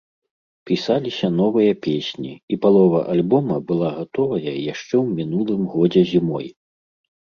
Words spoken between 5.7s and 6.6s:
годзе зімой.